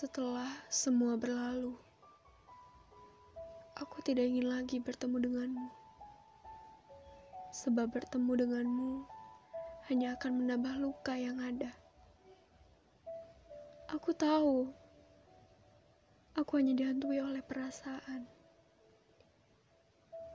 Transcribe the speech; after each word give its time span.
Setelah 0.00 0.48
semua 0.72 1.12
berlalu, 1.20 1.76
aku 3.76 4.00
tidak 4.00 4.32
ingin 4.32 4.48
lagi 4.48 4.80
bertemu 4.80 5.28
denganmu. 5.28 5.68
Sebab 7.52 7.92
bertemu 7.92 8.32
denganmu 8.32 9.04
hanya 9.92 10.16
akan 10.16 10.40
menambah 10.40 10.80
luka 10.80 11.20
yang 11.20 11.36
ada. 11.44 11.68
Aku 13.92 14.16
tahu, 14.16 14.72
aku 16.32 16.52
hanya 16.56 16.72
dihantui 16.72 17.20
oleh 17.20 17.44
perasaan. 17.44 18.24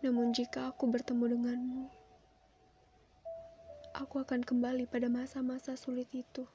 Namun 0.00 0.32
jika 0.32 0.72
aku 0.72 0.88
bertemu 0.88 1.36
denganmu, 1.36 1.84
aku 3.92 4.24
akan 4.24 4.40
kembali 4.40 4.88
pada 4.88 5.12
masa-masa 5.12 5.76
sulit 5.76 6.08
itu. 6.16 6.48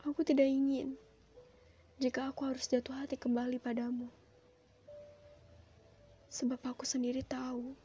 Aku 0.00 0.24
tidak 0.24 0.48
ingin 0.48 0.96
jika 2.00 2.32
aku 2.32 2.48
harus 2.48 2.64
jatuh 2.64 2.96
hati 2.96 3.20
kembali 3.20 3.60
padamu. 3.60 4.08
Sebab 6.32 6.56
aku 6.64 6.88
sendiri 6.88 7.20
tahu 7.20 7.76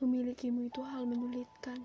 memilikimu 0.00 0.72
itu 0.72 0.80
hal 0.80 1.04
menyulitkan. 1.04 1.84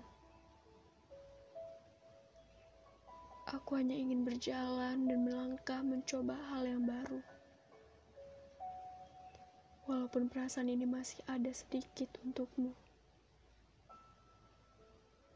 Aku 3.52 3.76
hanya 3.76 3.92
ingin 3.92 4.24
berjalan 4.24 5.04
dan 5.04 5.18
melangkah 5.20 5.84
mencoba 5.84 6.40
hal 6.48 6.64
yang 6.64 6.88
baru. 6.88 7.20
Walaupun 9.84 10.32
perasaan 10.32 10.72
ini 10.72 10.88
masih 10.88 11.20
ada 11.28 11.52
sedikit 11.52 12.08
untukmu. 12.24 12.72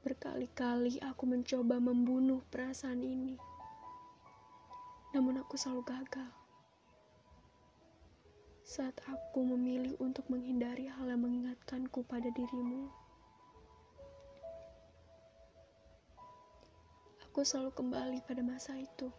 Berkali-kali 0.08 1.04
aku 1.04 1.28
mencoba 1.28 1.76
membunuh 1.76 2.40
perasaan 2.48 3.04
ini, 3.04 3.36
namun 5.12 5.36
aku 5.36 5.60
selalu 5.60 5.84
gagal. 5.84 6.32
Saat 8.64 8.96
aku 9.04 9.44
memilih 9.44 10.00
untuk 10.00 10.24
menghindari 10.32 10.88
hal 10.88 11.12
yang 11.12 11.28
mengingatkanku 11.28 12.08
pada 12.08 12.24
dirimu, 12.32 12.88
aku 17.28 17.44
selalu 17.44 17.76
kembali 17.76 18.24
pada 18.24 18.40
masa 18.40 18.80
itu. 18.80 19.12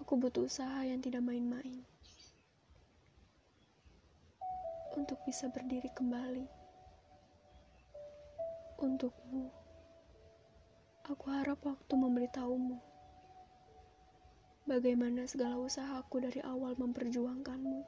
Aku 0.00 0.16
butuh 0.16 0.48
usaha 0.48 0.80
yang 0.88 1.04
tidak 1.04 1.20
main-main 1.20 1.84
untuk 4.96 5.20
bisa 5.28 5.52
berdiri 5.52 5.92
kembali. 5.92 6.65
Untukmu, 8.86 9.50
aku 11.10 11.26
harap 11.34 11.58
waktu 11.66 11.90
memberitahumu 11.98 12.78
bagaimana 14.62 15.26
segala 15.26 15.58
usahaku 15.58 16.22
dari 16.22 16.38
awal 16.46 16.78
memperjuangkanmu 16.78 17.82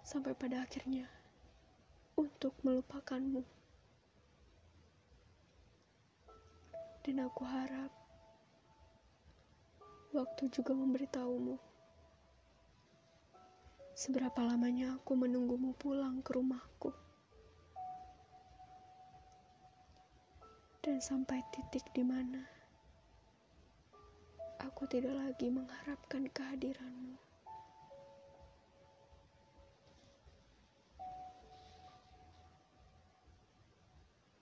sampai 0.00 0.32
pada 0.32 0.64
akhirnya 0.64 1.12
untuk 2.16 2.56
melupakanmu. 2.64 3.44
Dan 7.04 7.20
aku 7.28 7.44
harap 7.44 7.92
waktu 10.16 10.48
juga 10.48 10.72
memberitahumu 10.72 11.60
seberapa 13.92 14.40
lamanya 14.40 14.96
aku 14.96 15.12
menunggumu 15.20 15.76
pulang 15.76 16.24
ke 16.24 16.32
rumahku. 16.32 17.01
Dan 20.82 20.98
sampai 20.98 21.38
titik 21.54 21.86
di 21.94 22.02
mana 22.02 22.42
aku 24.58 24.82
tidak 24.90 25.14
lagi 25.14 25.46
mengharapkan 25.46 26.26
kehadiranmu. 26.26 27.31